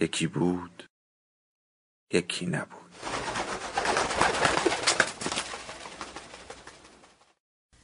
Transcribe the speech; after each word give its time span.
یکی 0.00 0.26
بود 0.26 0.84
یکی 2.12 2.46
نبود 2.46 2.80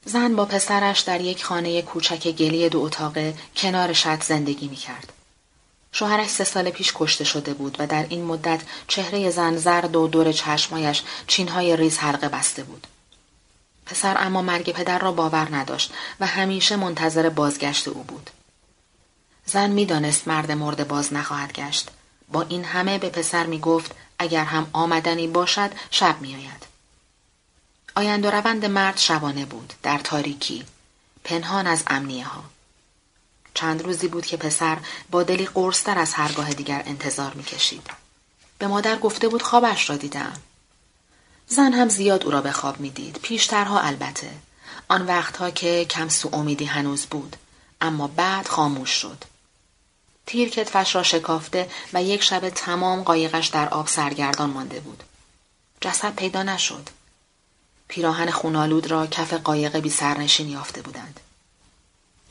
زن 0.05 0.35
با 0.35 0.45
پسرش 0.45 0.99
در 0.99 1.21
یک 1.21 1.43
خانه 1.43 1.81
کوچک 1.81 2.31
گلی 2.31 2.69
دو 2.69 2.81
اتاقه 2.81 3.33
کنار 3.55 3.93
شط 3.93 4.23
زندگی 4.23 4.67
می 4.67 4.75
کرد. 4.75 5.13
شوهرش 5.91 6.29
سه 6.29 6.43
سال 6.43 6.69
پیش 6.69 6.91
کشته 6.95 7.23
شده 7.23 7.53
بود 7.53 7.75
و 7.79 7.87
در 7.87 8.05
این 8.09 8.25
مدت 8.25 8.61
چهره 8.87 9.29
زن 9.29 9.57
زرد 9.57 9.95
و 9.95 10.07
دور 10.07 10.31
چشمایش 10.31 11.03
چینهای 11.27 11.77
ریز 11.77 11.97
حلقه 11.97 12.29
بسته 12.29 12.63
بود. 12.63 12.87
پسر 13.85 14.17
اما 14.19 14.41
مرگ 14.41 14.71
پدر 14.71 14.99
را 14.99 15.11
باور 15.11 15.55
نداشت 15.55 15.93
و 16.19 16.25
همیشه 16.25 16.75
منتظر 16.75 17.29
بازگشت 17.29 17.87
او 17.87 18.03
بود. 18.03 18.29
زن 19.45 19.69
می‌دانست 19.69 20.27
مرد 20.27 20.51
مرده 20.51 20.83
باز 20.83 21.13
نخواهد 21.13 21.53
گشت 21.53 21.89
با 22.31 22.41
این 22.41 22.63
همه 22.63 22.97
به 22.97 23.09
پسر 23.09 23.45
می 23.45 23.59
گفت 23.59 23.91
اگر 24.19 24.43
هم 24.43 24.69
آمدنی 24.73 25.27
باشد 25.27 25.71
شب 25.91 26.21
می 26.21 26.35
آید. 26.35 26.67
آیند 27.95 28.25
و 28.25 28.31
روند 28.31 28.65
مرد 28.65 28.97
شبانه 28.97 29.45
بود 29.45 29.73
در 29.83 29.97
تاریکی 29.97 30.65
پنهان 31.23 31.67
از 31.67 31.83
امنیه 31.87 32.25
ها. 32.25 32.43
چند 33.53 33.81
روزی 33.81 34.07
بود 34.07 34.25
که 34.25 34.37
پسر 34.37 34.77
با 35.11 35.23
دلی 35.23 35.45
قرصتر 35.45 35.97
از 35.97 36.13
هرگاه 36.13 36.53
دیگر 36.53 36.83
انتظار 36.85 37.33
می 37.33 37.43
کشید. 37.43 37.89
به 38.59 38.67
مادر 38.67 38.97
گفته 38.97 39.27
بود 39.27 39.41
خوابش 39.41 39.89
را 39.89 39.97
دیدم. 39.97 40.33
زن 41.47 41.73
هم 41.73 41.89
زیاد 41.89 42.23
او 42.23 42.31
را 42.31 42.41
به 42.41 42.51
خواب 42.51 42.79
می 42.79 42.89
دید. 42.89 43.19
پیشترها 43.21 43.79
البته. 43.79 44.31
آن 44.87 45.05
وقتها 45.05 45.49
که 45.49 45.85
کم 45.85 46.09
سو 46.09 46.29
امیدی 46.33 46.65
هنوز 46.65 47.05
بود. 47.05 47.35
اما 47.81 48.07
بعد 48.07 48.47
خاموش 48.47 48.89
شد. 48.89 49.23
تیر 50.27 50.49
کتفش 50.49 50.95
را 50.95 51.03
شکافته 51.03 51.69
و 51.93 52.03
یک 52.03 52.23
شب 52.23 52.49
تمام 52.49 53.03
قایقش 53.03 53.47
در 53.47 53.69
آب 53.69 53.87
سرگردان 53.87 54.49
مانده 54.49 54.79
بود. 54.79 55.03
جسد 55.81 56.15
پیدا 56.15 56.43
نشد. 56.43 56.89
پیراهن 57.87 58.31
خونالود 58.31 58.91
را 58.91 59.07
کف 59.07 59.33
قایق 59.33 59.77
بی 59.77 59.89
سرنشین 59.89 60.49
یافته 60.49 60.81
بودند. 60.81 61.19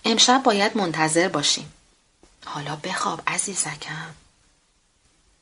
امشب 0.05 0.43
باید 0.43 0.77
منتظر 0.77 1.29
باشیم. 1.29 1.73
حالا 2.45 2.77
بخواب 2.77 3.23
عزیزکم. 3.27 4.15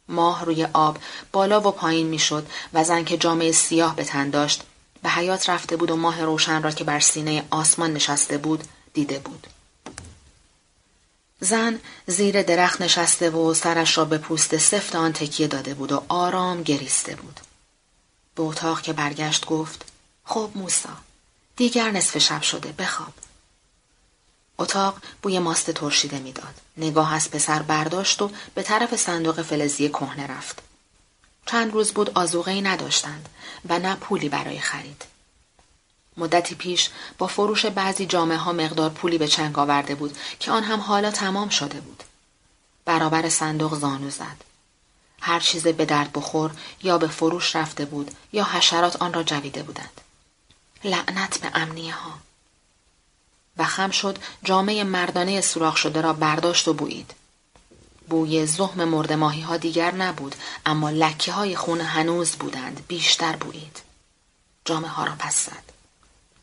ماه 0.08 0.44
روی 0.44 0.64
آب 0.72 0.98
بالا 1.32 1.60
و 1.60 1.70
پایین 1.70 2.06
می‌شد 2.06 2.46
و 2.74 2.84
زن 2.84 3.04
که 3.04 3.16
جامعه 3.16 3.52
سیاه 3.52 3.96
به 3.96 4.04
تن 4.04 4.30
داشت 4.30 4.62
به 5.02 5.10
حیات 5.10 5.50
رفته 5.50 5.76
بود 5.76 5.90
و 5.90 5.96
ماه 5.96 6.24
روشن 6.24 6.62
را 6.62 6.70
که 6.70 6.84
بر 6.84 7.00
سینه 7.00 7.44
آسمان 7.50 7.92
نشسته 7.92 8.38
بود 8.38 8.64
دیده 8.94 9.18
بود. 9.18 9.46
زن 11.44 11.80
زیر 12.06 12.42
درخت 12.42 12.80
نشسته 12.80 13.30
و 13.30 13.54
سرش 13.54 13.98
را 13.98 14.04
به 14.04 14.18
پوست 14.18 14.56
سفت 14.56 14.96
آن 14.96 15.12
تکیه 15.12 15.46
داده 15.46 15.74
بود 15.74 15.92
و 15.92 16.04
آرام 16.08 16.62
گریسته 16.62 17.16
بود. 17.16 17.40
به 18.34 18.42
اتاق 18.42 18.80
که 18.82 18.92
برگشت 18.92 19.46
گفت 19.46 19.84
خب 20.24 20.50
موسا 20.54 20.96
دیگر 21.56 21.90
نصف 21.90 22.18
شب 22.18 22.42
شده 22.42 22.72
بخواب. 22.72 23.12
اتاق 24.58 24.98
بوی 25.22 25.38
ماست 25.38 25.70
ترشیده 25.70 26.18
می‌داد. 26.18 26.54
نگاه 26.76 27.14
از 27.14 27.30
پسر 27.30 27.62
برداشت 27.62 28.22
و 28.22 28.30
به 28.54 28.62
طرف 28.62 28.96
صندوق 28.96 29.42
فلزی 29.42 29.88
کهنه 29.88 30.26
رفت. 30.26 30.58
چند 31.46 31.72
روز 31.72 31.92
بود 31.92 32.18
آزوغه 32.18 32.60
نداشتند 32.60 33.28
و 33.68 33.78
نه 33.78 33.94
پولی 33.94 34.28
برای 34.28 34.60
خرید. 34.60 35.13
مدتی 36.16 36.54
پیش 36.54 36.90
با 37.18 37.26
فروش 37.26 37.66
بعضی 37.66 38.06
جامعه 38.06 38.38
ها 38.38 38.52
مقدار 38.52 38.90
پولی 38.90 39.18
به 39.18 39.28
چنگ 39.28 39.58
آورده 39.58 39.94
بود 39.94 40.18
که 40.40 40.50
آن 40.50 40.64
هم 40.64 40.80
حالا 40.80 41.10
تمام 41.10 41.48
شده 41.48 41.80
بود. 41.80 42.02
برابر 42.84 43.28
صندوق 43.28 43.78
زانو 43.78 44.10
زد. 44.10 44.44
هر 45.20 45.40
چیز 45.40 45.66
به 45.66 45.84
درد 45.84 46.12
بخور 46.12 46.50
یا 46.82 46.98
به 46.98 47.08
فروش 47.08 47.56
رفته 47.56 47.84
بود 47.84 48.10
یا 48.32 48.44
حشرات 48.44 48.96
آن 49.02 49.12
را 49.12 49.22
جویده 49.22 49.62
بودند. 49.62 50.00
لعنت 50.84 51.40
به 51.40 51.50
امنیه 51.54 51.94
ها. 51.94 52.12
و 53.56 53.64
خم 53.64 53.90
شد 53.90 54.18
جامعه 54.44 54.84
مردانه 54.84 55.40
سوراخ 55.40 55.76
شده 55.76 56.00
را 56.00 56.12
برداشت 56.12 56.68
و 56.68 56.72
بویید. 56.74 57.14
بوی 58.08 58.46
زخم 58.46 58.84
مرد 58.84 59.12
ماهی 59.12 59.40
ها 59.40 59.56
دیگر 59.56 59.94
نبود 59.94 60.34
اما 60.66 60.90
لکه 60.90 61.32
های 61.32 61.56
خون 61.56 61.80
هنوز 61.80 62.30
بودند 62.30 62.84
بیشتر 62.88 63.36
بویید. 63.36 63.80
جامعه 64.64 64.90
ها 64.90 65.04
را 65.04 65.12
پس 65.18 65.46
زد. 65.46 65.73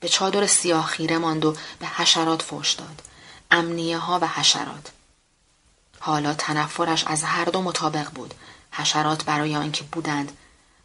به 0.01 0.09
چادر 0.09 0.47
سیاه 0.47 0.85
خیره 0.85 1.17
ماند 1.17 1.45
و 1.45 1.55
به 1.79 1.87
حشرات 1.87 2.41
فوش 2.41 2.73
داد. 2.73 3.01
امنیه 3.51 3.97
ها 3.97 4.19
و 4.21 4.27
حشرات. 4.27 4.91
حالا 5.99 6.33
تنفرش 6.33 7.03
از 7.07 7.23
هر 7.23 7.45
دو 7.45 7.61
مطابق 7.61 8.09
بود. 8.09 8.33
حشرات 8.71 9.25
برای 9.25 9.55
آنکه 9.55 9.83
بودند 9.83 10.37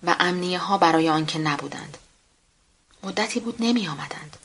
و 0.02 0.16
امنیه 0.20 0.58
ها 0.58 0.78
برای 0.78 1.08
آنکه 1.08 1.38
نبودند. 1.38 1.98
مدتی 3.02 3.40
بود 3.40 3.56
نمی 3.58 3.88
آمدند. 3.88 4.36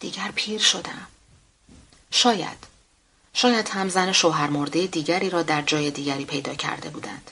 دیگر 0.00 0.30
پیر 0.34 0.60
شدم. 0.60 1.06
شاید. 2.10 2.66
شاید 3.34 3.68
هم 3.68 3.88
زن 3.88 4.12
شوهر 4.12 4.50
مرده 4.50 4.86
دیگری 4.86 5.30
را 5.30 5.42
در 5.42 5.62
جای 5.62 5.90
دیگری 5.90 6.24
پیدا 6.24 6.54
کرده 6.54 6.90
بودند. 6.90 7.30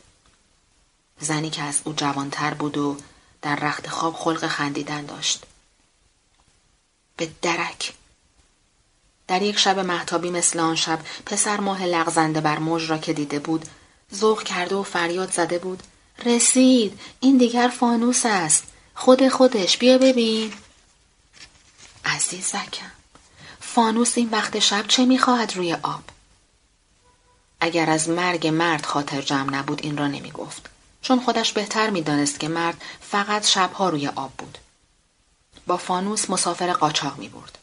زنی 1.20 1.50
که 1.50 1.62
از 1.62 1.80
او 1.84 1.92
جوانتر 1.92 2.54
بود 2.54 2.76
و 2.78 2.96
در 3.42 3.56
رخت 3.56 3.88
خواب 3.88 4.14
خلق 4.16 4.46
خندیدن 4.46 5.06
داشت. 5.06 5.46
به 7.20 7.28
درک. 7.42 7.92
در 9.28 9.42
یک 9.42 9.58
شب 9.58 9.78
محتابی 9.78 10.30
مثل 10.30 10.60
آن 10.60 10.76
شب 10.76 10.98
پسر 11.26 11.60
ماه 11.60 11.84
لغزنده 11.84 12.40
بر 12.40 12.58
موج 12.58 12.90
را 12.90 12.98
که 12.98 13.12
دیده 13.12 13.38
بود 13.38 13.64
ذوق 14.14 14.42
کرده 14.42 14.74
و 14.74 14.82
فریاد 14.82 15.32
زده 15.32 15.58
بود 15.58 15.82
رسید 16.24 17.00
این 17.20 17.38
دیگر 17.38 17.68
فانوس 17.68 18.26
است. 18.26 18.64
خود 18.94 19.28
خودش 19.28 19.78
بیا 19.78 19.98
ببین. 19.98 20.52
عزیزکم 22.04 22.92
فانوس 23.60 24.18
این 24.18 24.28
وقت 24.30 24.58
شب 24.58 24.86
چه 24.88 25.04
می‌خواهد 25.04 25.56
روی 25.56 25.72
آب؟ 25.72 26.02
اگر 27.60 27.90
از 27.90 28.08
مرگ 28.08 28.46
مرد 28.46 28.86
خاطر 28.86 29.20
جمع 29.20 29.50
نبود 29.50 29.80
این 29.82 29.96
را 29.96 30.06
نمی 30.06 30.30
گفت. 30.30 30.70
چون 31.02 31.20
خودش 31.20 31.52
بهتر 31.52 31.90
می‌دانست 31.90 32.40
که 32.40 32.48
مرد 32.48 32.82
فقط 33.00 33.46
شبها 33.46 33.88
روی 33.88 34.08
آب 34.08 34.32
بود. 34.38 34.58
با 35.66 35.76
فانوس 35.76 36.30
مسافر 36.30 36.72
قاچاق 36.72 37.18
می 37.18 37.28
برد. 37.28 37.58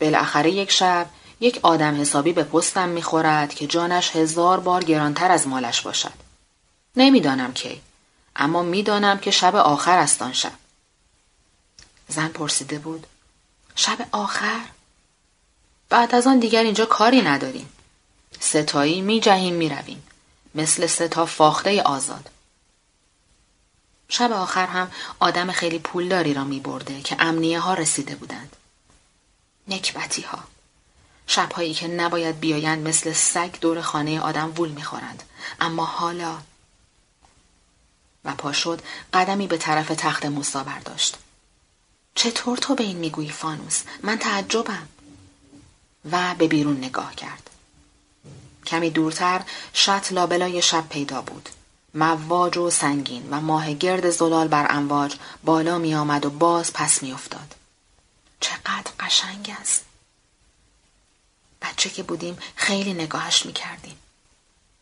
بالاخره 0.00 0.50
یک 0.50 0.70
شب 0.70 1.06
یک 1.40 1.60
آدم 1.62 2.00
حسابی 2.00 2.32
به 2.32 2.44
پستم 2.44 2.88
می‌خورد 2.88 3.54
که 3.54 3.66
جانش 3.66 4.16
هزار 4.16 4.60
بار 4.60 4.84
گرانتر 4.84 5.30
از 5.30 5.46
مالش 5.46 5.80
باشد. 5.80 6.12
نمی‌دانم 6.96 7.52
کی 7.52 7.80
اما 8.36 8.62
می‌دانم 8.62 9.18
که 9.18 9.30
شب 9.30 9.56
آخر 9.56 9.98
است 9.98 10.22
آن 10.22 10.32
شب. 10.32 10.52
زن 12.08 12.28
پرسیده 12.28 12.78
بود 12.78 13.06
شب 13.74 14.06
آخر؟ 14.12 14.60
بعد 15.88 16.14
از 16.14 16.26
آن 16.26 16.38
دیگر 16.38 16.62
اینجا 16.62 16.86
کاری 16.86 17.22
نداریم. 17.22 17.68
ستایی 18.40 19.00
می 19.00 19.20
جهیم 19.20 19.54
می 19.54 19.68
رویم. 19.68 20.02
مثل 20.54 20.86
ستا 20.86 21.26
فاخته 21.26 21.82
آزاد. 21.82 22.30
شب 24.10 24.32
آخر 24.32 24.66
هم 24.66 24.90
آدم 25.18 25.52
خیلی 25.52 25.78
پولداری 25.78 26.34
را 26.34 26.44
می 26.44 26.60
برده 26.60 27.00
که 27.00 27.16
امنیه 27.18 27.60
ها 27.60 27.74
رسیده 27.74 28.14
بودند. 28.14 28.56
نکبتی 29.68 30.22
ها. 30.22 30.38
شبهایی 31.26 31.74
که 31.74 31.88
نباید 31.88 32.40
بیایند 32.40 32.88
مثل 32.88 33.12
سگ 33.12 33.60
دور 33.60 33.80
خانه 33.80 34.20
آدم 34.20 34.52
وول 34.56 34.68
می‌خورند. 34.68 35.22
اما 35.60 35.84
حالا 35.84 36.38
و 38.24 38.34
پا 38.34 38.52
شد 38.52 38.82
قدمی 39.12 39.46
به 39.46 39.56
طرف 39.56 39.88
تخت 39.88 40.26
موسا 40.26 40.64
برداشت. 40.64 41.16
چطور 42.14 42.58
تو 42.58 42.74
به 42.74 42.84
این 42.84 42.96
می‌گویی 42.96 43.30
فانوس؟ 43.30 43.82
من 44.02 44.18
تعجبم. 44.18 44.88
و 46.10 46.34
به 46.34 46.48
بیرون 46.48 46.76
نگاه 46.76 47.14
کرد. 47.14 47.50
کمی 48.66 48.90
دورتر 48.90 49.42
شط 49.72 50.12
لابلای 50.12 50.62
شب 50.62 50.88
پیدا 50.88 51.22
بود. 51.22 51.48
مواج 51.94 52.56
و 52.56 52.70
سنگین 52.70 53.28
و 53.30 53.40
ماه 53.40 53.72
گرد 53.72 54.10
زلال 54.10 54.48
بر 54.48 54.66
امواج 54.70 55.16
بالا 55.44 55.78
می 55.78 55.94
آمد 55.94 56.26
و 56.26 56.30
باز 56.30 56.72
پس 56.72 57.02
می 57.02 57.12
افتاد. 57.12 57.54
چقدر 58.40 58.92
قشنگ 59.00 59.56
است. 59.60 59.84
بچه 61.62 61.90
که 61.90 62.02
بودیم 62.02 62.38
خیلی 62.56 62.94
نگاهش 62.94 63.46
می‌کردیم. 63.46 63.98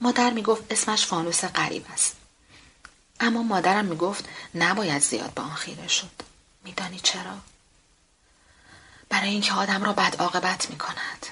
مادر 0.01 0.31
می‌گفت 0.31 0.73
اسمش 0.73 1.07
فانوس 1.07 1.45
غریب 1.45 1.87
است. 1.93 2.17
اما 3.21 3.43
مادرم 3.43 3.85
می‌گفت 3.85 4.25
نباید 4.55 5.03
زیاد 5.03 5.35
به 5.35 5.43
آن 5.43 5.55
خیره 5.55 5.89
شد. 5.89 6.11
میدانی 6.65 7.01
چرا؟ 7.01 7.39
برای 9.09 9.29
اینکه 9.29 9.53
آدم 9.53 9.85
را 9.85 9.93
بد 9.93 10.17
عاقبت 10.17 10.71
می 10.71 10.79
کند. 10.79 11.27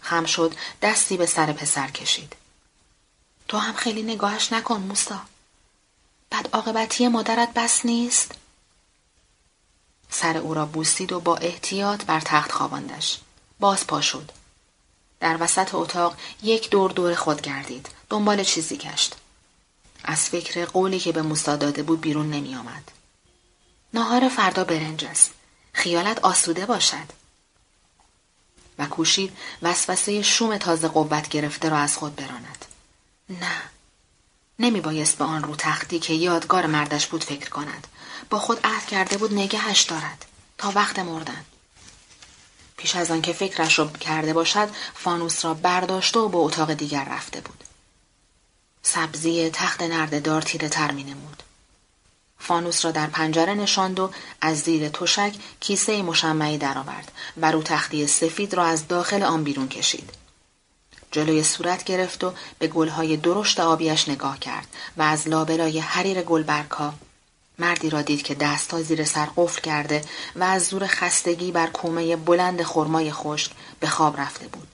خم 0.00 0.24
شد 0.24 0.54
دستی 0.82 1.16
به 1.16 1.26
سر 1.26 1.52
پسر 1.52 1.90
کشید. 1.90 2.36
تو 3.48 3.58
هم 3.58 3.74
خیلی 3.74 4.02
نگاهش 4.02 4.52
نکن 4.52 4.80
موسا. 4.80 5.20
بد 6.32 6.48
عاقبتی 6.52 7.08
مادرت 7.08 7.54
بس 7.54 7.86
نیست؟ 7.86 8.32
سر 10.10 10.36
او 10.36 10.54
را 10.54 10.66
بوسید 10.66 11.12
و 11.12 11.20
با 11.20 11.36
احتیاط 11.36 12.04
بر 12.04 12.20
تخت 12.20 12.52
خواباندش. 12.52 13.18
باز 13.60 13.86
پا 13.86 14.00
شد. 14.00 14.30
در 15.20 15.36
وسط 15.40 15.74
اتاق 15.74 16.16
یک 16.42 16.70
دور 16.70 16.90
دور 16.90 17.14
خود 17.14 17.40
گردید. 17.40 17.88
دنبال 18.10 18.44
چیزی 18.44 18.76
گشت. 18.76 19.14
از 20.04 20.28
فکر 20.28 20.64
قولی 20.64 21.00
که 21.00 21.12
به 21.12 21.22
موسا 21.22 21.56
داده 21.56 21.82
بود 21.82 22.00
بیرون 22.00 22.30
نمی 22.30 22.54
آمد. 22.54 22.90
ناهار 23.94 24.28
فردا 24.28 24.64
برنج 24.64 25.04
است. 25.04 25.30
خیالت 25.72 26.18
آسوده 26.18 26.66
باشد. 26.66 27.12
و 28.78 28.86
کوشید 28.86 29.36
وسوسه 29.62 30.22
شوم 30.22 30.58
تازه 30.58 30.88
قوت 30.88 31.28
گرفته 31.28 31.68
را 31.68 31.76
از 31.76 31.96
خود 31.96 32.16
براند. 32.16 32.64
نه. 33.30 33.62
نمی 34.58 34.80
بایست 34.80 35.18
به 35.18 35.24
آن 35.24 35.42
رو 35.42 35.56
تختی 35.56 35.98
که 35.98 36.14
یادگار 36.14 36.66
مردش 36.66 37.06
بود 37.06 37.24
فکر 37.24 37.50
کند. 37.50 37.86
با 38.30 38.38
خود 38.38 38.60
عهد 38.64 38.86
کرده 38.86 39.16
بود 39.16 39.34
نگهش 39.34 39.82
دارد. 39.82 40.24
تا 40.58 40.72
وقت 40.74 40.98
مردن. 40.98 41.44
پیش 42.76 42.96
از 42.96 43.10
آن 43.10 43.22
که 43.22 43.32
فکرش 43.32 43.78
را 43.78 43.86
کرده 43.86 44.32
باشد 44.32 44.68
فانوس 44.94 45.44
را 45.44 45.54
برداشته 45.54 46.18
و 46.18 46.28
به 46.28 46.38
اتاق 46.38 46.72
دیگر 46.72 47.04
رفته 47.04 47.40
بود. 47.40 47.64
سبزی 48.82 49.50
تخت 49.50 49.82
نرددار 49.82 50.42
تیره 50.42 50.68
تر 50.68 50.90
می 50.90 51.04
نمود. 51.04 51.42
فانوس 52.38 52.84
را 52.84 52.90
در 52.90 53.06
پنجره 53.06 53.54
نشاند 53.54 54.00
و 54.00 54.10
از 54.40 54.58
زیر 54.58 54.88
تشک 54.88 55.34
کیسه 55.60 56.02
مشمعی 56.02 56.58
درآورد 56.58 57.12
و 57.36 57.50
رو 57.50 57.62
تختی 57.62 58.06
سفید 58.06 58.54
را 58.54 58.64
از 58.64 58.88
داخل 58.88 59.22
آن 59.22 59.44
بیرون 59.44 59.68
کشید. 59.68 60.10
جلوی 61.12 61.42
صورت 61.42 61.84
گرفت 61.84 62.24
و 62.24 62.32
به 62.58 62.68
گلهای 62.68 63.16
درشت 63.16 63.60
آبیش 63.60 64.08
نگاه 64.08 64.38
کرد 64.38 64.66
و 64.96 65.02
از 65.02 65.28
لابلای 65.28 65.78
حریر 65.78 66.22
گلبرگها 66.22 66.94
مردی 67.58 67.90
را 67.90 68.02
دید 68.02 68.22
که 68.22 68.34
دستها 68.34 68.82
زیر 68.82 69.04
سر 69.04 69.28
قفل 69.36 69.60
کرده 69.60 70.04
و 70.36 70.44
از 70.44 70.66
زور 70.66 70.86
خستگی 70.86 71.52
بر 71.52 71.66
کومه 71.66 72.16
بلند 72.16 72.62
خرمای 72.62 73.12
خشک 73.12 73.50
به 73.80 73.88
خواب 73.88 74.20
رفته 74.20 74.48
بود 74.48 74.68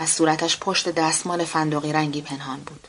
و 0.00 0.06
صورتش 0.06 0.58
پشت 0.58 0.88
دستمال 0.88 1.44
فندقی 1.44 1.92
رنگی 1.92 2.22
پنهان 2.22 2.60
بود. 2.60 2.88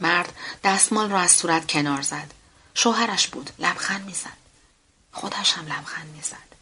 مرد 0.00 0.32
دستمال 0.64 1.10
را 1.10 1.20
از 1.20 1.30
صورت 1.30 1.66
کنار 1.66 2.02
زد. 2.02 2.30
شوهرش 2.74 3.28
بود. 3.28 3.50
لبخند 3.58 4.06
می‌زد. 4.06 4.36
خودش 5.12 5.52
هم 5.52 5.66
لبخند 5.66 6.12
می‌زد. 6.16 6.56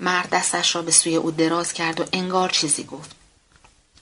مرد 0.00 0.28
دستش 0.30 0.76
را 0.76 0.82
به 0.82 0.90
سوی 0.90 1.16
او 1.16 1.30
دراز 1.30 1.72
کرد 1.72 2.00
و 2.00 2.04
انگار 2.12 2.48
چیزی 2.50 2.84
گفت. 2.84 3.21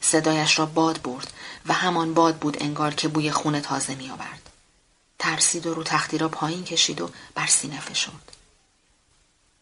صدایش 0.00 0.58
را 0.58 0.66
باد 0.66 1.02
برد 1.02 1.32
و 1.66 1.72
همان 1.72 2.14
باد 2.14 2.36
بود 2.36 2.62
انگار 2.62 2.94
که 2.94 3.08
بوی 3.08 3.30
خون 3.30 3.60
تازه 3.60 3.94
می 3.94 4.10
آورد. 4.10 4.50
ترسید 5.18 5.66
و 5.66 5.74
رو 5.74 5.82
تختی 5.82 6.18
را 6.18 6.28
پایین 6.28 6.64
کشید 6.64 7.00
و 7.00 7.10
بر 7.34 7.46
سینه 7.46 7.80
فشرد. 7.80 8.32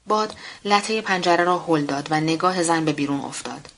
باد 0.07 0.37
لطه 0.65 1.03
پنجره 1.03 1.45
را 1.45 1.59
هل 1.59 1.85
داد 1.85 2.09
و 2.11 2.21
نگاه 2.21 2.63
زن 2.63 2.85
به 2.85 2.93
بیرون 2.93 3.21
افتاد. 3.21 3.69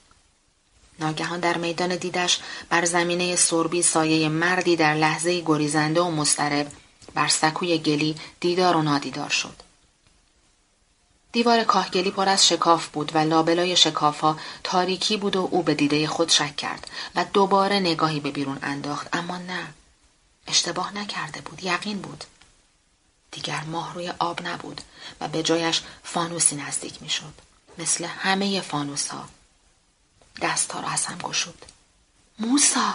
ناگهان 0.98 1.40
در 1.40 1.56
میدان 1.56 1.96
دیدش 1.96 2.38
بر 2.68 2.84
زمینه 2.84 3.36
سربی 3.36 3.82
سایه 3.82 4.28
مردی 4.28 4.76
در 4.76 4.94
لحظه 4.94 5.40
گریزنده 5.40 6.00
و 6.00 6.10
مسترب 6.10 6.72
بر 7.14 7.28
سکوی 7.28 7.78
گلی 7.78 8.16
دیدار 8.40 8.76
و 8.76 8.82
نادیدار 8.82 9.28
شد. 9.28 9.69
دیوار 11.32 11.64
کاهگلی 11.64 12.10
پر 12.10 12.28
از 12.28 12.48
شکاف 12.48 12.88
بود 12.88 13.14
و 13.14 13.18
لابلای 13.18 13.76
شکافها 13.76 14.38
تاریکی 14.64 15.16
بود 15.16 15.36
و 15.36 15.48
او 15.50 15.62
به 15.62 15.74
دیده 15.74 16.06
خود 16.06 16.28
شک 16.28 16.56
کرد 16.56 16.90
و 17.14 17.24
دوباره 17.24 17.80
نگاهی 17.80 18.20
به 18.20 18.30
بیرون 18.30 18.58
انداخت 18.62 19.08
اما 19.12 19.38
نه. 19.38 19.74
اشتباه 20.46 20.94
نکرده 20.94 21.40
بود 21.40 21.64
یقین 21.64 22.00
بود. 22.00 22.24
دیگر 23.30 23.60
ماه 23.60 23.94
روی 23.94 24.12
آب 24.18 24.46
نبود 24.46 24.80
و 25.20 25.28
به 25.28 25.42
جایش 25.42 25.82
فانوسی 26.04 26.56
نزدیک 26.56 27.02
می‌شد 27.02 27.34
مثل 27.78 28.04
همه 28.04 28.60
فانوس 28.60 29.08
ها 29.08 29.28
دستها 30.42 30.80
را 30.80 30.88
از 30.88 31.06
هم 31.06 31.18
گشود. 31.18 31.66
موسا! 32.38 32.94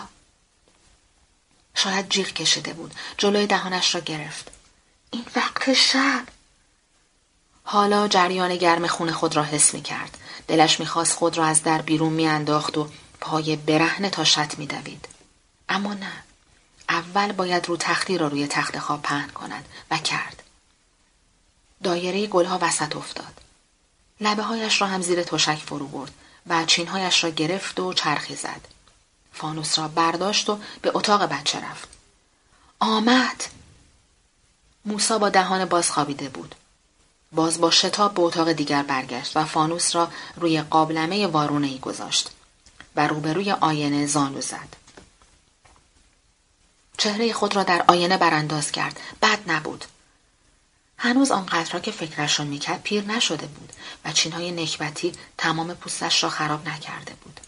شاید 1.76 2.10
جیغ 2.10 2.28
کشیده 2.28 2.74
بود 2.74 2.94
جلوی 3.18 3.48
دهانش 3.48 3.96
را 3.96 4.02
گرفت. 4.02 4.52
این 5.12 5.26
وقت 5.36 5.74
شب! 5.74 6.35
حالا 7.68 8.08
جریان 8.08 8.56
گرم 8.56 8.88
خون 8.88 9.12
خود 9.12 9.36
را 9.36 9.44
حس 9.44 9.74
می 9.74 9.82
کرد. 9.82 10.18
دلش 10.48 10.80
می‌خواست 10.80 11.18
خود 11.18 11.38
را 11.38 11.46
از 11.46 11.64
در 11.64 11.82
بیرون 11.82 12.14
میانداخت 12.14 12.78
و 12.78 12.90
پای 13.22 13.56
برهنه 13.56 14.10
تا 14.10 14.24
شط 14.24 14.58
میدوید. 14.58 15.08
اما 15.70 15.94
نه. 15.94 16.12
اول 16.90 17.32
باید 17.32 17.68
رو 17.68 17.78
تختی 17.78 18.18
را 18.18 18.28
روی 18.28 18.48
تخت 18.48 18.80
خواب 18.80 19.02
پهن 19.02 19.30
کند 19.30 19.66
و 19.92 19.98
کرد. 19.98 20.44
دایره 21.84 22.28
گلها 22.28 22.60
وسط 22.62 22.96
افتاد. 22.96 23.42
لبه 24.22 24.44
هایش 24.44 24.82
را 24.82 24.88
هم 24.88 25.02
زیر 25.02 25.24
تشک 25.24 25.56
فرو 25.56 25.88
برد 25.88 26.12
و 26.48 26.66
چینهایش 26.66 27.24
را 27.24 27.30
گرفت 27.30 27.80
و 27.80 27.94
چرخی 27.94 28.36
زد. 28.36 28.62
فانوس 29.34 29.80
را 29.80 29.88
برداشت 29.88 30.50
و 30.50 30.60
به 30.82 30.92
اتاق 30.94 31.24
بچه 31.24 31.60
رفت. 31.60 31.90
آمد! 32.80 33.44
موسا 34.86 35.18
با 35.18 35.30
دهان 35.30 35.66
باز 35.66 35.92
خوابیده 35.92 36.30
بود. 36.30 36.56
باز 37.36 37.62
با 37.62 37.72
شتاب 37.72 38.14
به 38.14 38.22
اتاق 38.22 38.52
دیگر 38.52 38.84
برگشت 38.84 39.38
و 39.38 39.46
فانوس 39.46 39.96
را 39.96 40.12
روی 40.36 40.62
قابلمه 40.62 41.28
وارونه 41.28 41.68
ای 41.68 41.80
گذاشت 41.80 42.30
و 42.96 43.08
روبروی 43.08 43.52
آینه 43.52 44.08
زانو 44.08 44.42
زد. 44.42 44.76
چهره 46.98 47.34
خود 47.34 47.56
را 47.56 47.64
در 47.64 47.86
آینه 47.88 48.18
برانداز 48.18 48.72
کرد. 48.72 49.00
بد 49.22 49.40
نبود. 49.48 49.86
هنوز 50.98 51.32
آنقدر 51.32 51.74
را 51.74 51.80
که 51.80 51.92
فکرش 51.92 52.40
را 52.40 52.46
می‌کرد 52.46 52.82
پیر 52.82 53.04
نشده 53.04 53.48
بود 53.48 53.74
و 54.06 54.12
چینهای 54.12 54.52
نکبتی 54.52 55.14
تمام 55.38 55.74
پوستش 55.74 56.24
را 56.24 56.30
خراب 56.30 56.70
نکرده 56.70 57.14
بود. 57.24 57.40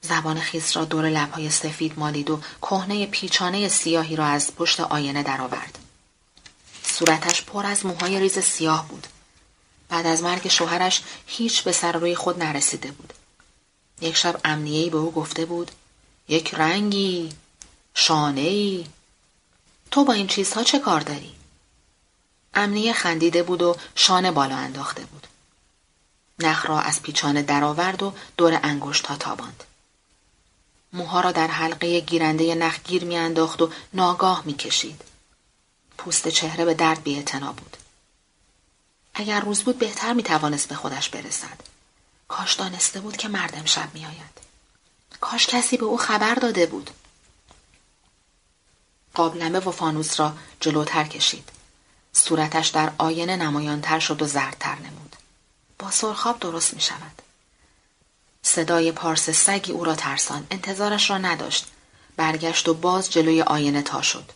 زبان 0.00 0.40
خیس 0.40 0.76
را 0.76 0.84
دور 0.84 1.08
لبهای 1.08 1.50
سفید 1.50 1.98
مالید 1.98 2.30
و 2.30 2.40
کهنه 2.62 3.06
پیچانه 3.06 3.68
سیاهی 3.68 4.16
را 4.16 4.26
از 4.26 4.54
پشت 4.54 4.80
آینه 4.80 5.22
درآورد. 5.22 5.78
صورتش 7.02 7.42
پر 7.42 7.66
از 7.66 7.86
موهای 7.86 8.20
ریز 8.20 8.38
سیاه 8.38 8.88
بود. 8.88 9.06
بعد 9.88 10.06
از 10.06 10.22
مرگ 10.22 10.48
شوهرش 10.48 11.02
هیچ 11.26 11.62
به 11.62 11.72
سر 11.72 11.92
روی 11.92 12.14
خود 12.14 12.42
نرسیده 12.42 12.90
بود. 12.90 13.12
یک 14.00 14.16
شب 14.16 14.40
امنیهی 14.44 14.90
به 14.90 14.96
او 14.96 15.12
گفته 15.12 15.44
بود 15.44 15.70
یک 16.28 16.54
رنگی 16.54 17.32
شانه 17.94 18.84
تو 19.90 20.04
با 20.04 20.12
این 20.12 20.26
چیزها 20.26 20.64
چه 20.64 20.78
کار 20.78 21.00
داری؟ 21.00 21.34
امنیه 22.54 22.92
خندیده 22.92 23.42
بود 23.42 23.62
و 23.62 23.76
شانه 23.94 24.30
بالا 24.30 24.56
انداخته 24.56 25.04
بود. 25.04 25.26
نخ 26.38 26.66
را 26.66 26.80
از 26.80 27.02
پیچانه 27.02 27.42
درآورد 27.42 28.02
و 28.02 28.14
دور 28.36 28.60
انگشت 28.62 29.06
ها 29.06 29.16
تاباند. 29.16 29.64
موها 30.92 31.20
را 31.20 31.32
در 31.32 31.46
حلقه 31.46 32.00
گیرنده 32.00 32.54
نخ 32.54 32.78
گیر 32.84 33.04
میانداخت 33.04 33.62
و 33.62 33.70
ناگاه 33.94 34.42
می‌کشید. 34.46 35.11
پوست 36.04 36.28
چهره 36.28 36.64
به 36.64 36.74
درد 36.74 37.02
بی 37.02 37.22
بود. 37.56 37.76
اگر 39.14 39.40
روز 39.40 39.62
بود 39.62 39.78
بهتر 39.78 40.12
می 40.12 40.22
توانست 40.22 40.68
به 40.68 40.74
خودش 40.74 41.08
برسد. 41.08 41.60
کاش 42.28 42.54
دانسته 42.54 43.00
بود 43.00 43.16
که 43.16 43.28
مردم 43.28 43.64
شب 43.64 43.94
می 43.94 44.06
آید. 44.06 44.38
کاش 45.20 45.46
کسی 45.46 45.76
به 45.76 45.84
او 45.84 45.96
خبر 45.96 46.34
داده 46.34 46.66
بود. 46.66 46.90
قابلمه 49.14 49.58
و 49.58 49.70
فانوس 49.70 50.20
را 50.20 50.32
جلوتر 50.60 51.04
کشید. 51.04 51.48
صورتش 52.12 52.68
در 52.68 52.92
آینه 52.98 53.36
نمایانتر 53.36 53.98
شد 53.98 54.22
و 54.22 54.26
زردتر 54.26 54.74
نمود. 54.74 55.16
با 55.78 55.90
سرخاب 55.90 56.40
درست 56.40 56.74
می 56.74 56.80
شود. 56.80 57.22
صدای 58.42 58.92
پارس 58.92 59.30
سگی 59.30 59.72
او 59.72 59.84
را 59.84 59.94
ترسان 59.94 60.46
انتظارش 60.50 61.10
را 61.10 61.18
نداشت. 61.18 61.66
برگشت 62.16 62.68
و 62.68 62.74
باز 62.74 63.10
جلوی 63.10 63.42
آینه 63.42 63.82
تا 63.82 64.02
شد. 64.02 64.32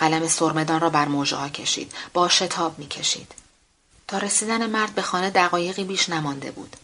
قلم 0.00 0.28
سرمدان 0.28 0.80
را 0.80 0.90
بر 0.90 1.08
موجه 1.08 1.36
ها 1.36 1.48
کشید. 1.48 1.92
با 2.12 2.28
شتاب 2.28 2.78
می 2.78 2.88
کشید. 2.88 3.32
تا 4.08 4.18
رسیدن 4.18 4.66
مرد 4.66 4.94
به 4.94 5.02
خانه 5.02 5.30
دقایقی 5.30 5.84
بیش 5.84 6.08
نمانده 6.08 6.50
بود. 6.50 6.76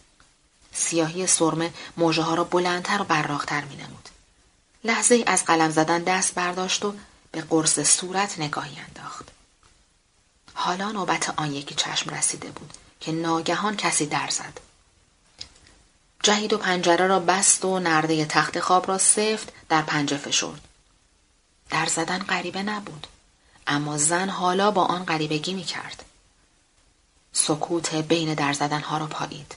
سیاهی 0.73 1.27
سرمه 1.27 1.73
موجه 1.97 2.21
ها 2.21 2.35
را 2.35 2.43
بلندتر 2.43 3.01
و 3.01 3.05
براختر 3.05 3.63
می 3.63 3.75
نمود. 3.75 4.09
لحظه 4.83 5.15
ای 5.15 5.23
از 5.23 5.45
قلم 5.45 5.71
زدن 5.71 6.03
دست 6.03 6.35
برداشت 6.35 6.85
و 6.85 6.93
به 7.31 7.41
قرص 7.41 7.79
صورت 7.79 8.39
نگاهی 8.39 8.77
انداخت. 8.79 9.25
حالا 10.53 10.91
نوبت 10.91 11.33
آن 11.37 11.53
یکی 11.53 11.75
چشم 11.75 12.15
رسیده 12.15 12.51
بود 12.51 12.73
که 12.99 13.11
ناگهان 13.11 13.77
کسی 13.77 14.05
در 14.05 14.29
زد. 14.29 14.59
جهید 16.23 16.53
و 16.53 16.57
پنجره 16.57 17.07
را 17.07 17.19
بست 17.19 17.65
و 17.65 17.79
نرده 17.79 18.25
تخت 18.25 18.59
خواب 18.59 18.87
را 18.87 18.97
سفت 18.97 19.53
در 19.69 19.81
پنجه 19.81 20.17
فشرد. 20.17 20.61
در 21.69 21.85
زدن 21.85 22.17
غریبه 22.17 22.63
نبود. 22.63 23.07
اما 23.67 23.97
زن 23.97 24.29
حالا 24.29 24.71
با 24.71 24.85
آن 24.85 25.05
غریبگی 25.05 25.53
می 25.53 25.63
کرد. 25.63 26.05
سکوت 27.33 27.95
بین 27.95 28.33
در 28.33 28.53
زدن 28.53 28.81
ها 28.81 28.97
را 28.97 29.07
پایید. 29.07 29.55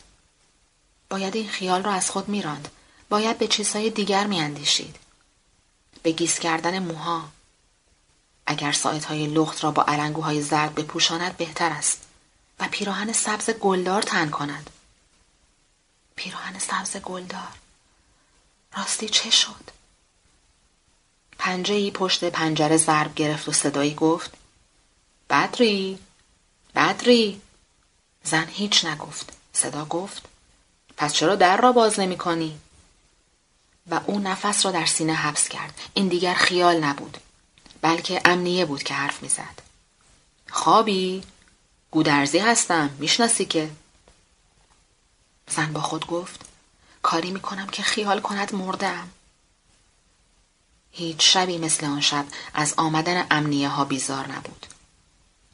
باید 1.11 1.37
این 1.37 1.49
خیال 1.49 1.83
را 1.83 1.93
از 1.93 2.11
خود 2.11 2.29
میراند. 2.29 2.69
باید 3.09 3.39
به 3.39 3.47
چیزهای 3.47 3.91
دیگر 3.91 4.27
می 4.27 4.41
اندیشید. 4.41 4.97
به 6.03 6.11
گیس 6.11 6.39
کردن 6.39 6.79
موها. 6.79 7.29
اگر 8.47 8.77
های 9.09 9.27
لخت 9.27 9.65
را 9.65 9.71
با 9.71 9.83
علنگوهای 9.83 10.43
زرد 10.43 10.75
بپوشاند 10.75 11.37
بهتر 11.37 11.71
است 11.71 12.07
و 12.61 12.69
پیراهن 12.71 13.13
سبز 13.13 13.51
گلدار 13.51 14.03
تن 14.03 14.31
کند. 14.31 14.71
پیراهن 16.17 16.59
سبز 16.59 16.97
گلدار. 16.97 17.49
راستی 18.77 19.09
چه 19.09 19.31
شد؟ 19.31 19.80
پنجه 21.41 21.75
ای 21.75 21.91
پشت 21.91 22.25
پنجره 22.25 22.77
ضرب 22.77 23.15
گرفت 23.15 23.49
و 23.49 23.53
صدایی 23.53 23.95
گفت 23.95 24.31
بدری 25.31 25.99
بدری 26.75 27.41
زن 28.25 28.47
هیچ 28.49 28.85
نگفت. 28.85 29.33
صدا 29.53 29.85
گفت 29.85 30.23
پس 30.97 31.13
چرا 31.13 31.37
در 31.37 31.57
را 31.57 31.73
باز 31.73 32.01
نمی 32.01 32.19
کنی؟ 32.19 32.59
و 33.91 34.01
او 34.07 34.19
نفس 34.19 34.65
را 34.65 34.73
در 34.73 34.87
سینه 34.87 35.15
حبس 35.15 35.49
کرد. 35.49 35.81
این 35.95 36.09
دیگر 36.09 36.35
خیال 36.35 36.85
نبود 36.85 37.19
بلکه 37.83 38.21
امنیه 38.25 38.65
بود 38.65 38.83
که 38.83 38.95
حرف 38.95 39.23
می‌زد. 39.23 39.63
خوابی؟ 40.51 41.23
گودرزی 41.91 42.39
هستم 42.39 42.91
می‌شناسی 42.99 43.45
که؟ 43.45 43.71
زن 45.49 45.73
با 45.73 45.81
خود 45.81 46.07
گفت 46.07 46.41
کاری 47.03 47.31
می‌کنم 47.31 47.67
که 47.67 47.83
خیال 47.83 48.21
کند 48.21 48.55
مردم. 48.55 49.09
هیچ 50.93 51.35
شبی 51.35 51.59
مثل 51.59 51.87
آن 51.87 52.01
شب 52.01 52.25
از 52.55 52.75
آمدن 52.77 53.27
امنیه 53.31 53.69
ها 53.69 53.85
بیزار 53.85 54.29
نبود. 54.29 54.67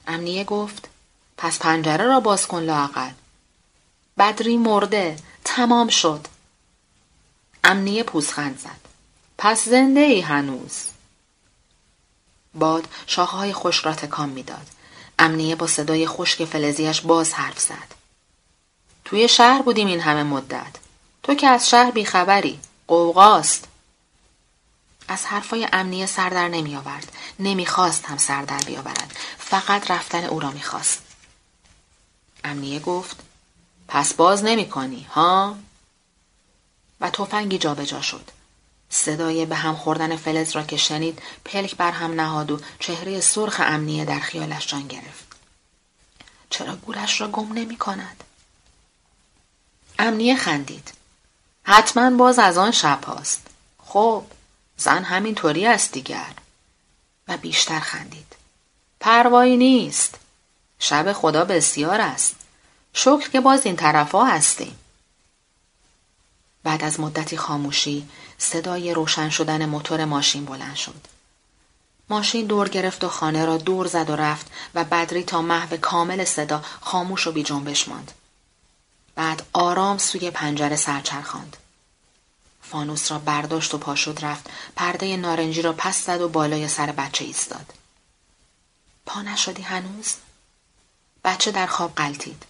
امنیه 0.07 0.45
گفت 0.45 0.89
پس 1.37 1.59
پنجره 1.59 2.05
را 2.05 2.21
باز 2.21 2.47
کن 2.47 2.63
لاقل. 2.63 3.11
بدری 4.19 4.57
مرده 4.57 5.17
تمام 5.45 5.89
شد. 5.89 6.27
امنیه 7.65 8.03
پوزخند 8.03 8.59
زد. 8.59 8.81
پس 9.39 9.65
زنده 9.65 10.01
ای 10.01 10.21
هنوز. 10.21 10.85
باد 12.55 12.89
شاخه 13.07 13.37
های 13.37 13.53
خوش 13.53 13.87
را 13.87 13.95
تکان 13.95 14.29
می‌داد. 14.29 14.67
امنیه 15.19 15.57
با 15.57 15.67
صدای 15.67 16.07
خشک 16.07 16.45
فلزیش 16.45 17.01
باز 17.01 17.33
حرف 17.33 17.59
زد. 17.59 17.95
توی 19.05 19.29
شهر 19.29 19.63
بودیم 19.63 19.87
این 19.87 20.01
همه 20.01 20.23
مدت. 20.23 20.77
تو 21.23 21.35
که 21.35 21.49
از 21.49 21.71
شهر 21.71 21.91
بیخبری. 21.91 22.61
قوقاست. 22.89 23.69
از 25.09 25.27
حرفای 25.27 25.69
امنیه 25.73 26.07
سر 26.07 26.29
در 26.29 26.49
نمی 26.49 26.77
آورد. 26.77 27.13
نمی 27.39 27.67
خواست 27.67 28.05
هم 28.05 28.17
سر 28.17 28.43
در 28.43 28.59
بیاورد. 28.59 29.17
فقط 29.39 29.91
رفتن 29.91 30.25
او 30.25 30.41
را 30.41 30.51
می 30.51 30.63
خواست. 30.63 31.03
امنیه 32.45 32.81
گفت 32.81 33.17
پس 33.89 34.15
باز 34.15 34.45
نمی 34.45 34.69
کنی 34.69 35.03
ها؟ 35.03 35.57
و 37.01 37.11
تفنگی 37.11 37.59
جابجا 37.59 38.03
شد. 38.03 38.31
صدای 38.91 39.47
به 39.47 39.57
هم 39.57 39.77
خوردن 39.77 40.17
فلز 40.17 40.57
را 40.57 40.63
که 40.63 40.77
شنید 40.77 41.23
پلک 41.45 41.77
بر 41.77 41.91
هم 41.91 42.21
نهاد 42.21 42.51
و 42.51 42.61
چهره 42.79 43.21
سرخ 43.21 43.61
امنیه 43.65 44.05
در 44.05 44.21
خیالش 44.21 44.67
جان 44.67 44.87
گرفت. 44.87 45.27
چرا 46.51 46.77
گورش 46.77 47.21
را 47.21 47.29
گم 47.29 47.53
نمی 47.53 47.77
کند؟ 47.77 48.25
امنیه 49.99 50.37
خندید. 50.37 50.93
حتما 51.65 52.11
باز 52.11 52.39
از 52.39 52.59
آن 52.59 52.71
شب 52.71 53.05
هاست. 53.05 53.47
خب 53.79 54.25
زن 54.77 55.05
همین 55.05 55.35
طوری 55.35 55.67
است 55.67 55.93
دیگر. 55.93 56.33
و 57.29 57.37
بیشتر 57.37 57.81
خندید. 57.81 58.37
پروایی 59.01 59.57
نیست. 59.57 60.15
شب 60.79 61.13
خدا 61.13 61.45
بسیار 61.45 62.01
است. 62.01 62.37
شکر 62.93 63.31
که 63.31 63.41
باز 63.41 63.67
این 63.67 63.77
طرفا 63.77 64.25
هستیم. 64.25 64.79
بعد 66.63 66.85
از 66.85 67.01
مدتی 67.01 67.37
خاموشی 67.37 68.09
صدای 68.39 68.95
روشن 68.95 69.29
شدن 69.29 69.67
موتور 69.67 70.05
ماشین 70.05 70.45
بلند 70.45 70.77
شد. 70.77 71.07
ماشین 72.11 72.47
دور 72.47 72.69
گرفت 72.69 73.05
و 73.05 73.09
خانه 73.09 73.45
را 73.45 73.57
دور 73.57 73.87
زد 73.87 74.11
و 74.11 74.17
رفت 74.17 74.51
و 74.75 74.85
بدری 74.85 75.23
تا 75.23 75.43
محو 75.43 75.77
کامل 75.77 76.25
صدا 76.25 76.65
خاموش 76.81 77.27
و 77.27 77.33
بی 77.33 77.43
جنبش 77.43 77.89
ماند. 77.89 78.13
بعد 79.15 79.43
آرام 79.53 79.99
سوی 79.99 80.31
پنجره 80.31 80.77
سرچرخاند 80.77 81.57
فانوس 82.71 83.11
را 83.11 83.19
برداشت 83.19 83.75
و 83.75 83.79
پاشد 83.79 84.19
رفت. 84.23 84.51
پرده 84.77 85.17
نارنجی 85.17 85.63
را 85.63 85.73
پس 85.73 86.07
زد 86.07 86.21
و 86.21 86.29
بالای 86.29 86.69
سر 86.69 86.93
بچه 86.93 87.25
ایستاد. 87.25 87.73
پا 89.07 89.23
نشدی 89.23 89.63
هنوز؟ 89.63 90.15
بچه 91.25 91.51
در 91.51 91.67
خواب 91.67 91.95
قلتید 91.95 92.43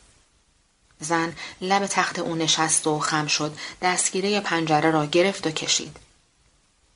زن 1.01 1.37
لب 1.61 1.87
تخت 1.87 2.19
او 2.19 2.35
نشست 2.35 2.87
و 2.87 2.99
خم 3.01 3.27
شد. 3.27 3.59
دستگیره 3.83 4.41
پنجره 4.41 4.91
را 4.91 5.07
گرفت 5.07 5.47
و 5.47 5.51
کشید. 5.51 5.97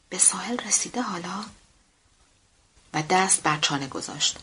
به 0.08 0.18
ساحل 0.18 0.58
رسیده 0.58 1.02
حالا؟ 1.02 1.44
و 2.94 3.02
دست 3.02 3.42
بر 3.42 3.58
چانه 3.58 3.86
گذاشت. 3.86 4.38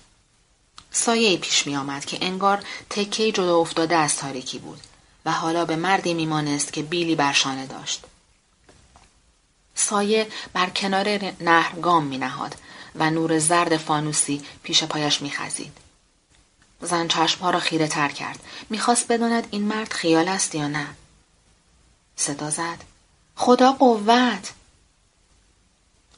سایه 0.92 1.38
پیش 1.38 1.68
می 1.68 1.76
آمد 1.76 2.06
که 2.06 2.18
انگار 2.22 2.64
تکه 2.90 3.32
جدا 3.32 3.58
افتاده 3.58 3.96
از 3.96 4.16
تاریکی 4.16 4.60
بود 4.60 4.82
و 5.26 5.32
حالا 5.32 5.66
به 5.66 5.76
مردی 5.76 6.14
میمانست 6.14 6.74
که 6.74 6.84
بیلی 6.84 7.16
بر 7.16 7.34
شانه 7.34 7.68
داشت. 7.68 8.04
سایه 9.78 10.28
بر 10.54 10.70
کنار 10.70 11.34
نهر 11.40 11.80
گام 11.80 12.04
می 12.04 12.18
نهاد 12.18 12.56
و 12.96 13.10
نور 13.10 13.40
زرد 13.40 13.78
فانوسی 13.78 14.46
پیش 14.64 14.84
پایش 14.84 15.22
می 15.22 15.32
خزید. 15.32 15.78
زن 16.82 17.08
چشمها 17.08 17.50
را 17.50 17.60
خیره 17.60 17.88
تر 17.88 18.10
کرد. 18.10 18.40
می‌خواست 18.70 19.08
بداند 19.08 19.48
این 19.52 19.64
مرد 19.64 19.94
خیال 19.94 20.28
است 20.28 20.56
یا 20.56 20.68
نه. 20.68 20.88
صدا 22.16 22.50
زد. 22.50 22.84
خدا 23.36 23.72
قوت. 23.72 24.52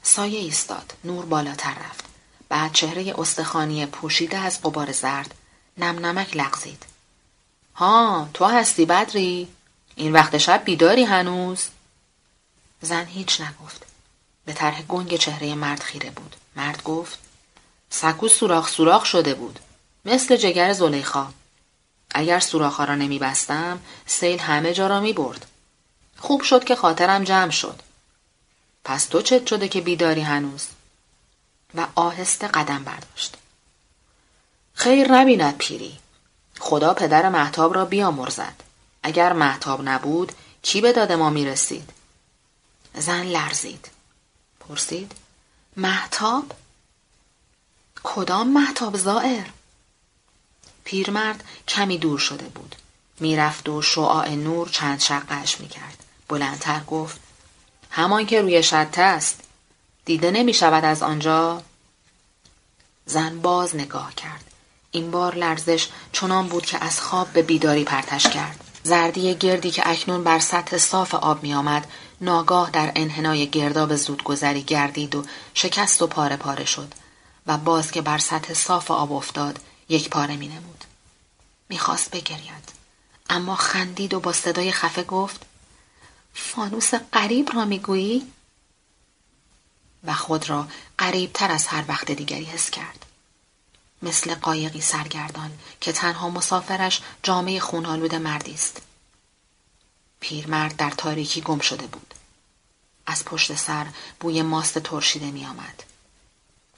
سایه 0.02 0.38
ایستاد. 0.38 0.92
نور 1.04 1.24
بالاتر 1.24 1.74
رفت. 1.74 2.04
بعد 2.48 2.72
چهره 2.72 3.14
استخانی 3.18 3.86
پوشیده 3.86 4.38
از 4.38 4.62
قبار 4.62 4.92
زرد 4.92 5.34
نم 5.78 6.06
نمک 6.06 6.36
لغزید. 6.36 6.82
ها 7.74 8.28
تو 8.34 8.44
هستی 8.44 8.84
بدری؟ 8.84 9.48
این 9.96 10.12
وقت 10.12 10.38
شب 10.38 10.64
بیداری 10.64 11.04
هنوز؟ 11.04 11.68
زن 12.80 13.04
هیچ 13.04 13.40
نگفت. 13.40 13.86
به 14.44 14.52
طرح 14.52 14.82
گنگ 14.82 15.16
چهره 15.16 15.54
مرد 15.54 15.82
خیره 15.82 16.10
بود. 16.10 16.36
مرد 16.56 16.82
گفت 16.82 17.18
سکو 17.90 18.28
سوراخ 18.28 18.68
سوراخ 18.68 19.04
شده 19.04 19.34
بود. 19.34 19.60
مثل 20.04 20.36
جگر 20.36 20.72
زلیخا. 20.72 21.26
اگر 22.14 22.40
سوراخ 22.40 22.80
را 22.80 22.94
نمی 22.94 23.18
بستم 23.18 23.80
سیل 24.06 24.38
همه 24.38 24.72
جا 24.72 24.86
را 24.86 25.00
می 25.00 25.12
برد. 25.12 25.46
خوب 26.18 26.42
شد 26.42 26.64
که 26.64 26.76
خاطرم 26.76 27.24
جمع 27.24 27.50
شد. 27.50 27.82
پس 28.84 29.04
تو 29.04 29.22
چت 29.22 29.46
شده 29.46 29.68
که 29.68 29.80
بیداری 29.80 30.20
هنوز؟ 30.20 30.66
و 31.74 31.86
آهسته 31.94 32.48
قدم 32.48 32.84
برداشت. 32.84 33.36
خیر 34.74 35.12
نبیند 35.12 35.56
پیری. 35.56 35.98
خدا 36.60 36.94
پدر 36.94 37.28
محتاب 37.28 37.74
را 37.74 37.84
بیامرزد. 37.84 38.54
اگر 39.02 39.32
محتاب 39.32 39.88
نبود 39.88 40.32
کی 40.62 40.80
به 40.80 40.92
داد 40.92 41.12
ما 41.12 41.30
می 41.30 41.46
رسید؟ 41.46 41.92
زن 42.94 43.22
لرزید. 43.22 43.90
پرسید 44.60 45.12
محتاب؟ 45.76 46.52
کدام 48.02 48.48
محتاب 48.48 48.96
زائر؟ 48.96 49.46
پیرمرد 50.84 51.44
کمی 51.68 51.98
دور 51.98 52.18
شده 52.18 52.48
بود. 52.48 52.76
می‌رفت 53.20 53.68
و 53.68 53.82
شعاع 53.82 54.30
نور 54.30 54.68
چند 54.68 55.00
شقش 55.00 55.60
می‌کرد. 55.60 56.04
بلندتر 56.28 56.80
گفت 56.80 57.20
همان 57.90 58.26
که 58.26 58.42
روی 58.42 58.62
شده 58.62 59.02
است. 59.02 59.40
دیده 60.04 60.30
نمی 60.30 60.54
شود 60.54 60.84
از 60.84 61.02
آنجا؟ 61.02 61.62
زن 63.06 63.40
باز 63.40 63.76
نگاه 63.76 64.14
کرد. 64.14 64.44
این 64.90 65.10
بار 65.10 65.34
لرزش 65.34 65.88
چنان 66.12 66.48
بود 66.48 66.66
که 66.66 66.84
از 66.84 67.00
خواب 67.00 67.32
به 67.32 67.42
بیداری 67.42 67.84
پرتش 67.84 68.26
کرد. 68.26 68.64
زردی 68.82 69.34
گردی 69.34 69.70
که 69.70 69.88
اکنون 69.88 70.24
بر 70.24 70.38
سطح 70.38 70.78
صاف 70.78 71.14
آب 71.14 71.42
می 71.42 71.54
آمد 71.54 71.86
ناگاه 72.20 72.70
در 72.70 72.92
انحنای 72.96 73.50
گرداب 73.50 73.96
زودگذری 73.96 74.62
گردید 74.62 75.14
و 75.14 75.24
شکست 75.54 76.02
و 76.02 76.06
پاره 76.06 76.36
پاره 76.36 76.64
شد 76.64 76.94
و 77.46 77.58
باز 77.58 77.90
که 77.90 78.02
بر 78.02 78.18
سطح 78.18 78.54
صاف 78.54 78.90
آب 78.90 79.12
افتاد 79.12 79.60
یک 79.88 80.10
پاره 80.10 80.36
می 80.36 80.48
نمود. 80.48 80.84
می‌خواست 81.68 82.10
بگرید 82.10 82.72
اما 83.30 83.56
خندید 83.56 84.14
و 84.14 84.20
با 84.20 84.32
صدای 84.32 84.72
خفه 84.72 85.02
گفت 85.02 85.46
فانوس 86.34 86.94
قریب 86.94 87.50
را 87.54 87.64
می‌گویی؟ 87.64 88.26
و 90.04 90.14
خود 90.14 90.50
را 90.50 90.68
قریب 90.98 91.32
تر 91.32 91.50
از 91.50 91.66
هر 91.66 91.84
وقت 91.88 92.10
دیگری 92.10 92.44
حس 92.44 92.70
کرد. 92.70 93.06
مثل 94.02 94.34
قایقی 94.34 94.80
سرگردان 94.80 95.50
که 95.80 95.92
تنها 95.92 96.30
مسافرش 96.30 97.00
جامعه 97.22 97.60
خونالود 97.60 98.14
مردی 98.14 98.54
است 98.54 98.82
پیرمرد 100.20 100.76
در 100.76 100.90
تاریکی 100.90 101.40
گم 101.40 101.58
شده 101.58 101.86
بود 101.86 102.14
از 103.06 103.24
پشت 103.24 103.54
سر 103.54 103.86
بوی 104.20 104.42
ماست 104.42 104.78
ترشیده 104.78 105.30
می 105.30 105.46
آمد. 105.46 105.82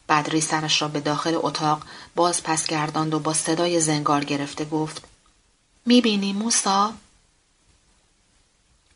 بدری 0.09 0.41
سرش 0.41 0.83
را 0.83 0.89
به 0.89 1.01
داخل 1.01 1.39
اتاق 1.43 1.83
باز 2.15 2.43
پس 2.43 2.67
گرداند 2.67 3.15
و 3.15 3.19
با 3.19 3.33
صدای 3.33 3.81
زنگار 3.81 4.25
گرفته 4.25 4.65
گفت 4.65 5.03
می‌بینی 5.87 6.33
موسا؟ 6.33 6.95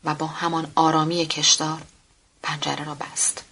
و 0.03 0.15
با 0.15 0.27
همان 0.27 0.71
آرامی 0.75 1.25
کشدار 1.25 1.81
پنجره 2.43 2.83
را 2.85 2.95
بست. 2.95 3.43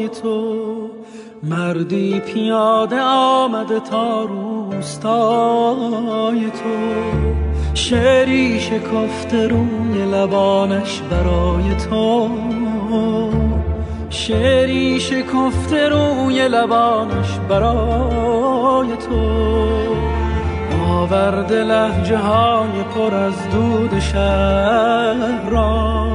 تو. 0.07 0.89
مردی 1.43 2.19
پیاده 2.19 3.01
آمده 3.01 3.79
تا 3.79 4.23
روستای 4.23 4.91
تو. 6.45 6.77
شعری 7.73 8.59
شکفته 8.59 9.47
روی 9.47 10.05
لبانش 10.05 11.01
برای 11.11 11.75
تو. 11.89 12.29
شعری 14.09 14.99
شکفته 14.99 15.89
روی 15.89 16.47
لبانش 16.47 17.39
برای 17.49 18.87
تو. 18.87 19.21
آورد 21.01 21.53
لحجه 21.53 22.17
های 22.17 22.83
پر 22.95 23.15
از 23.15 23.49
دود 23.49 23.99
شهر 23.99 25.49
را. 25.49 26.07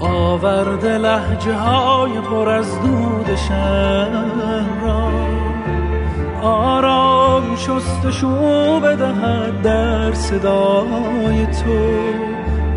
آورد 0.00 0.86
لحجه 0.86 1.54
های 1.54 2.10
پر 2.12 2.48
از 2.48 2.80
دود 2.80 3.36
شهر 3.48 4.82
را. 4.82 5.10
آرام 6.42 7.56
شستشو 7.56 8.80
بدهد 8.80 9.62
در 9.62 10.12
صدای 10.12 11.46
تو. 11.46 11.94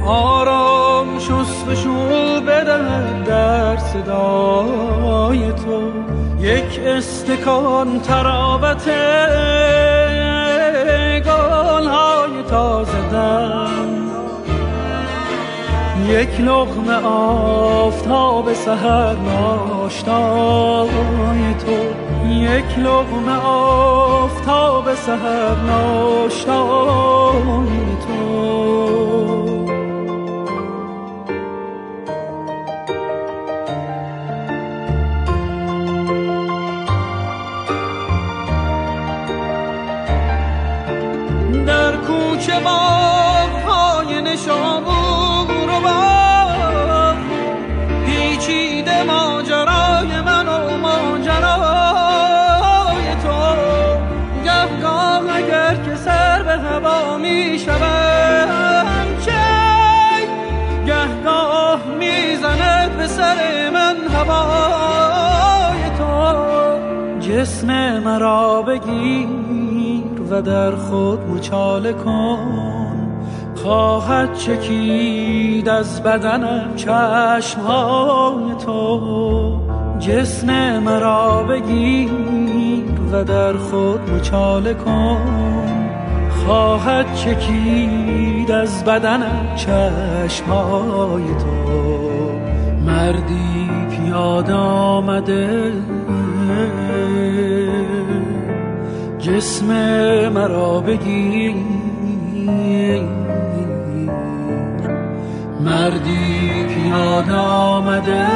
آرام 0.06 1.20
شستشو 1.20 2.42
بدهد 2.42 3.24
در 3.24 3.78
صدای 3.78 5.52
تو. 5.52 5.92
یک 6.40 6.80
استکان 6.86 8.00
تراوت 8.00 8.88
های 8.88 10.07
تازه 12.58 13.10
دم 13.12 14.12
یک 16.10 16.42
لغم 16.42 16.90
آفتاب 17.06 18.54
سهر 18.54 19.16
ناشتای 19.16 20.90
تو. 21.60 21.72
یک 22.30 22.80
لغم 22.80 23.30
آفتاب 23.46 24.94
سهر 24.96 25.56
ناشتای 25.68 26.48
تو. 28.08 29.37
باغ 42.60 43.52
های 43.68 44.22
نشابور 44.22 45.70
و 45.70 45.80
با 45.84 47.14
پیچیده 48.06 49.04
ماجرای 49.04 50.22
من 50.26 50.48
و 50.48 50.78
ماجرای 50.78 51.96
تو. 53.24 53.58
گاه 54.82 55.36
اگر 55.36 55.76
که 55.76 55.96
سر 55.96 56.44
به 56.44 56.52
هوا 56.52 57.18
می 57.18 57.60
شود 57.66 59.22
چه 59.26 59.32
گهگاه 60.86 61.80
می‌زند 62.00 62.98
به 62.98 63.08
سر 63.08 63.70
من 63.74 63.96
هوای 64.08 65.90
تو. 65.98 66.34
جسم 67.20 68.00
مرا 68.00 68.62
بگیر. 68.62 69.37
و 70.32 70.42
در 70.42 70.76
خود 70.76 71.20
مچاله 71.30 71.94
کن. 71.94 72.38
خواهد 73.56 74.34
چکید 74.34 75.70
از 75.70 76.04
بدنم 76.04 76.76
چشمهای 76.76 78.56
تو. 78.66 79.60
جسم 80.00 80.80
مرا 80.80 81.44
بگیر 81.44 82.10
و 83.12 83.24
در 83.24 83.54
خود 83.54 84.10
مچاله 84.10 84.74
کن. 84.74 85.68
خواهد 86.30 87.16
چکید 87.16 88.52
از 88.52 88.84
بدنم 88.84 89.56
چشمهای 89.56 91.24
تو. 91.24 91.78
مردی 92.86 93.70
پیاده 93.90 94.54
آمده. 94.54 95.74
جسم 99.28 99.68
مرا 100.30 100.80
بگیر. 100.80 101.56
مردی 105.60 106.66
پیاده 106.68 107.36
آمده. 107.36 108.28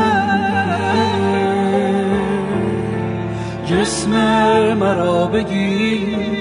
جسم 3.65 4.11
مرا 4.73 5.25
بگیر. 5.25 6.40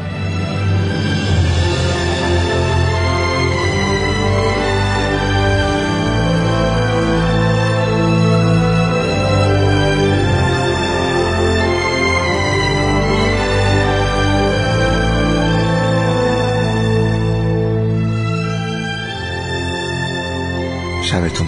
sabes 21.11 21.33
tú 21.33 21.43